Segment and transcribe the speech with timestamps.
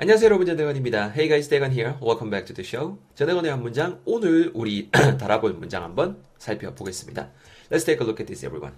[0.00, 1.10] 안녕하세요 여러분 전대건입니다.
[1.10, 1.94] Hey guys, 대건 here.
[2.00, 3.00] Welcome back to the show.
[3.16, 7.32] 전대건의 한 문장 오늘 우리 달아볼 문장 한번 살펴보겠습니다.
[7.68, 8.76] Let's take a look at this everyone.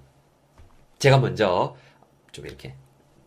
[0.99, 1.77] 제가 먼저
[2.33, 2.75] 좀 이렇게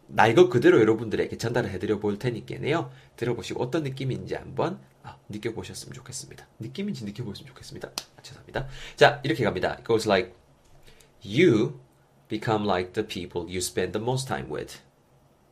[0.07, 2.89] 날것 그대로 여러분들에게 전달을 해드려 볼 테니까요.
[3.15, 6.47] 들어보시고 어떤 느낌인지 한번 아, 느껴보셨으면 좋겠습니다.
[6.57, 7.89] 느낌인지 느껴보셨으면 좋겠습니다.
[7.89, 8.69] 아, 죄송합니다.
[8.95, 9.73] 자 이렇게 갑니다.
[9.73, 10.33] It goes like
[11.23, 11.79] You
[12.27, 14.79] become like the people you spend the most time with.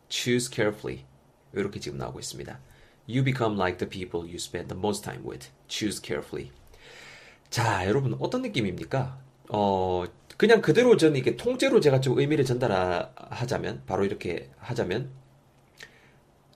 [0.09, 1.05] Choose carefully.
[1.53, 2.59] 이렇게 지금 나오고 있습니다.
[3.07, 5.49] You become like the people you spend the most time with.
[5.67, 6.51] Choose carefully.
[7.49, 9.19] 자, 여러분 어떤 느낌입니까?
[9.49, 10.05] 어,
[10.37, 15.09] 그냥 그대로 저는 이게 통째로 제가 좀 의미를 전달하자면 바로 이렇게 하자면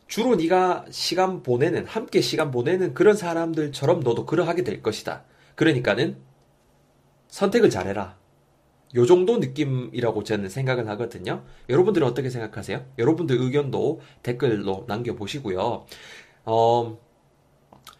[0.07, 5.23] 주로 네가 시간 보내는 함께 시간 보내는 그런 사람들처럼 너도 그러하게 될 것이다.
[5.55, 6.17] 그러니까는
[7.27, 8.17] 선택을 잘해라.
[8.95, 11.43] 요 정도 느낌이라고 저는 생각을 하거든요.
[11.69, 12.85] 여러분들은 어떻게 생각하세요?
[12.97, 15.85] 여러분들 의견도 댓글로 남겨보시고요.
[16.45, 16.99] 어,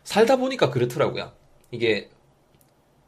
[0.04, 1.34] 살다 보니까 그렇더라고요.
[1.72, 2.10] 이게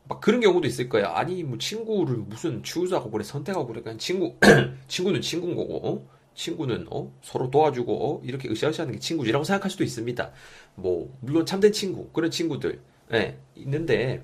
[0.08, 1.08] 막 그런 경우도 있을 거예요.
[1.08, 4.36] 아니 뭐 친구를 무슨 추우하고 그래 선택하고 그래 그냥 친구
[4.88, 6.08] 친구는 친구인 거고 어?
[6.34, 7.12] 친구는 어?
[7.22, 8.22] 서로 도와주고 어?
[8.24, 10.32] 이렇게 으쌰으쌰하는 게 친구지라고 생각할 수도 있습니다.
[10.76, 12.82] 뭐 물론 참된 친구 그런 친구들
[13.14, 14.24] 예, 있는데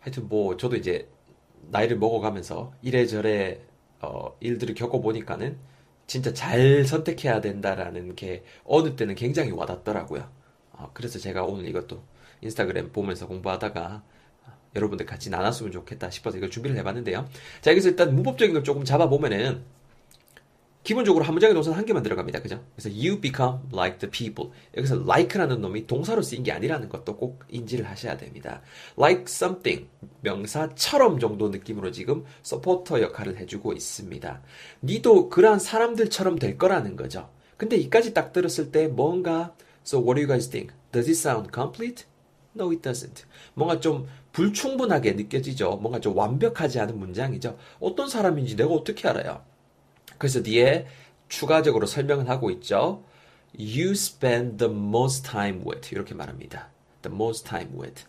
[0.00, 1.08] 하여튼 뭐 저도 이제
[1.70, 3.60] 나이를 먹어가면서 이래저래
[4.00, 5.56] 어, 일들을 겪어보니까는
[6.06, 10.28] 진짜 잘 선택해야 된다라는 게 어느 때는 굉장히 와닿더라고요.
[10.72, 12.02] 어, 그래서 제가 오늘 이것도
[12.42, 14.02] 인스타그램 보면서 공부하다가
[14.76, 17.28] 여러분들 같이 나눴으면 좋겠다 싶어서 이걸 준비를 해봤는데요.
[17.62, 19.64] 자, 여기서 일단 문법적인 걸 조금 잡아보면은
[20.86, 22.40] 기본적으로 한 문장에 동사는 한 개만 들어갑니다.
[22.42, 22.62] 그죠?
[22.76, 24.52] 그래서 you become like the people.
[24.76, 28.62] 여기서 like라는 놈이 동사로 쓰인 게 아니라는 것도 꼭 인지를 하셔야 됩니다.
[28.96, 29.88] like something
[30.20, 34.42] 명사처럼 정도 느낌으로 지금 서포터 역할을 해주고 있습니다.
[34.84, 37.30] 니도 그러한 사람들처럼 될 거라는 거죠.
[37.56, 40.72] 근데 이까지 딱 들었을 때 뭔가 So what do you guys think?
[40.92, 42.04] Does it sound complete?
[42.54, 43.24] No, it doesn't.
[43.54, 45.78] 뭔가 좀 불충분하게 느껴지죠.
[45.82, 47.58] 뭔가 좀 완벽하지 않은 문장이죠.
[47.80, 49.55] 어떤 사람인지 내가 어떻게 알아요?
[50.18, 50.86] 그래서 뒤에
[51.28, 53.04] 추가적으로 설명을 하고 있죠.
[53.58, 56.70] You spend the most time with 이렇게 말합니다.
[57.02, 58.04] The most time with.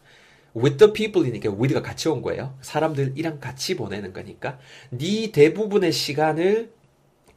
[0.56, 2.58] with the people이니까 with가 같이 온 거예요.
[2.62, 4.60] 사람들이랑 같이 보내는 거니까
[4.90, 6.72] 네 대부분의 시간을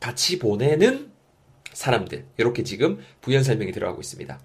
[0.01, 1.11] 같이 보내는
[1.73, 4.41] 사람들 이렇게 지금 부연 설명이 들어가고 있습니다.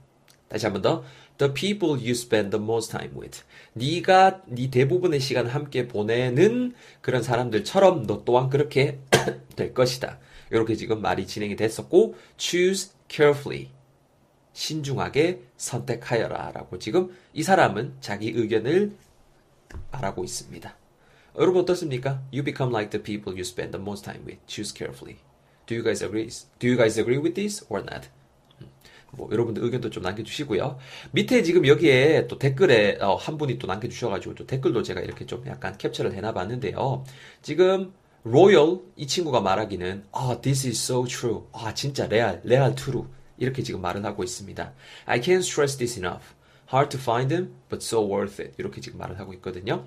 [0.50, 1.04] 다시 한 번 더.
[1.38, 3.42] The people you spend the most time with.
[3.74, 9.00] 네가 네 대부분의 시간을 함께 보내는 그런 사람들처럼 너 또한 그렇게
[9.56, 10.20] 될 것이다.
[10.52, 13.70] 이렇게 지금 말이 진행이 됐었고 choose carefully.
[14.54, 18.94] 신중하게 선택하여라 라고 지금 이 사람은 자기 의견을
[19.92, 20.78] 말하고 있습니다.
[21.38, 22.22] 여러분 어떻습니까?
[22.32, 24.40] You become like the people you spend the most time with.
[24.48, 25.18] Choose carefully.
[25.68, 26.30] Do you guys agree?
[26.60, 28.08] Do you guys agree with this or not?
[29.18, 30.78] 뭐 여러분들 의견도 좀 남겨주시고요.
[31.12, 35.44] 밑에 지금 여기에 또 댓글에 어, 한 분이 또 남겨주셔가지고 또 댓글도 제가 이렇게 좀
[35.48, 37.04] 약간 캡처를 해놔봤는데요.
[37.42, 37.94] 지금
[38.24, 41.44] 로열 이 친구가 말하기는 아 this is so true.
[41.54, 43.06] 아 진짜 레알 레알 true
[43.38, 44.74] 이렇게 지금 말을 하고 있습니다.
[45.06, 46.34] I can't stress this enough.
[46.72, 48.56] Hard to find them, but so worth it.
[48.58, 49.86] 이렇게 지금 말을 하고 있거든요.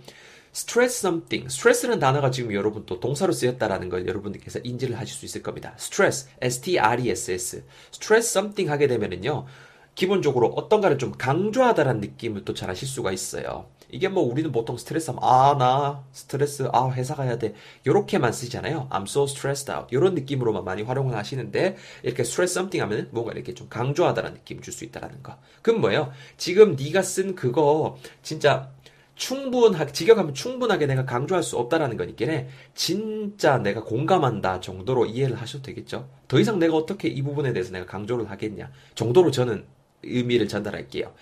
[0.59, 1.47] Stress something.
[1.47, 5.73] stress라는 단어가 지금 여러분 또 동사로 쓰였다라는 걸 여러분들께서 인지를 하실 수 있을 겁니다.
[5.79, 7.65] stress, s-t-r-e-s-s.
[7.95, 9.47] stress something 하게 되면은요.
[9.95, 13.67] 기본적으로 어떤가를 좀 강조하다라는 느낌을 또 잘 하실 수가 있어요.
[13.91, 17.55] 이게 뭐 우리는 보통 스트레스 하면 아, 나 스트레스, 아, 회사 가야 돼.
[17.87, 18.89] 요렇게만 쓰잖아요.
[18.91, 19.87] I'm so stressed out.
[19.95, 24.85] 요런 느낌으로만 많이 활용을 하시는데 이렇게 stress something 하면 뭔가 이렇게 좀 강조하다라는 느낌을 줄수
[24.85, 25.39] 있다라는 거.
[25.63, 26.13] 그럼 뭐예요?
[26.37, 28.71] 지금 네가 쓴 그거 진짜
[29.19, 32.25] 충분하게 직역하면 충분하게 내가 강조할 수 없다라는 거니까
[32.75, 36.09] 진짜 내가 공감한다 정도로 이해를 하셔도 되겠죠.
[36.29, 39.65] 더 이상 내가 어떻게 이 부분에 대해서 내가 강조를 하겠냐 정도로 저는
[40.05, 41.13] 의미를 전달할게요.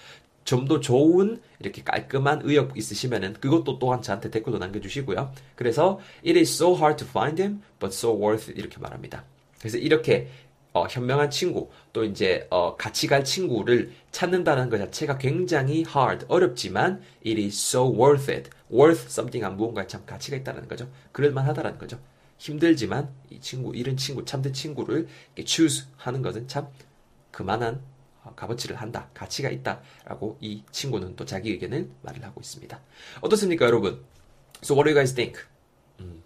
[0.44, 5.32] 좀 더 좋은 이렇게 깔끔한 의역 있으시면은 그것도 또한 저한테 댓글로 남겨주시고요.
[5.56, 9.24] 그래서 it is so hard to find him, but so worth it 이렇게 말합니다.
[9.58, 10.28] 그래서 이렇게
[10.76, 17.00] 어, 현명한 친구 또 이제 어, 같이 갈 친구를 찾는다는 것 자체가 굉장히 hard 어렵지만
[17.24, 21.98] it is so worth it worth something 한 무언가에 참 가치가 있다는 거죠 그럴만하다라는 거죠
[22.36, 25.08] 힘들지만 이 친구 이런 친구 참된 친구를
[25.46, 26.68] choose 하는 것은 참
[27.30, 27.80] 그만한
[28.22, 32.78] 어, 값어치를 한다 가치가 있다라고 이 친구는 또 자기 의견을 말을 하고 있습니다
[33.22, 34.04] 어떻습니까 여러분
[34.62, 35.40] So what do you guys think?
[36.00, 36.22] 음.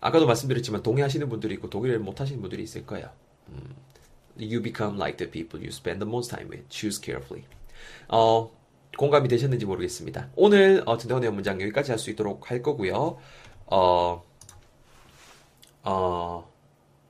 [0.00, 3.08] 아까도 말씀드렸지만 동의하시는 분들이 있고 동의를 못하시는 분들이 있을 거예요.
[4.38, 6.68] You become like the people you spend the most time with.
[6.68, 7.46] Choose carefully.
[8.08, 8.50] 어,
[8.98, 10.28] 공감이 되셨는지 모르겠습니다.
[10.36, 13.18] 오늘 어, 전대원의 문장 여기까지 할 수 있도록 할 거고요.
[13.66, 14.22] 어,
[15.82, 16.52] 어,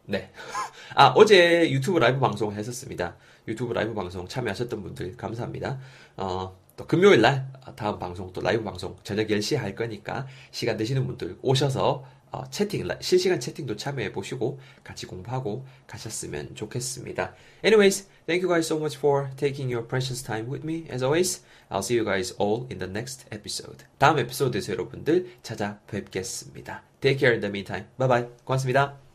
[0.04, 0.30] 네.
[0.94, 3.16] 아, 어제 유튜브 라이브 방송 했었습니다.
[3.48, 5.78] 유튜브 라이브 방송 참여하셨던 분들 감사합니다.
[6.16, 11.06] 어, 또 금요일 날 다음 방송 또 라이브 방송 저녁 10시에 할 거니까 시간 되시는
[11.06, 17.34] 분들 오셔서 어, 채팅, 실시간 채팅도 참여해 보시고 같이 공부하고 가셨으면 좋겠습니다.
[17.64, 20.86] Anyways, thank you guys so much for taking your precious time with me.
[20.90, 23.84] As always, I'll see you guys all in the next episode.
[23.98, 26.82] 다음 에피소드에서 여러분들 찾아뵙겠습니다.
[27.00, 27.86] Take care in the meantime.
[27.98, 28.28] Bye bye.
[28.44, 29.05] 고맙습니다.